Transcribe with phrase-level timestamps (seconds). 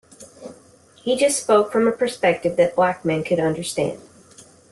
[1.03, 4.01] He just spoke from a perspective that black men could understand.